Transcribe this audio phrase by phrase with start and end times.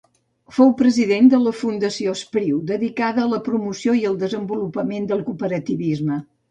[0.59, 6.25] Fou president de la Fundació Espriu, dedicada a la promoció i el desenvolupament del cooperativisme.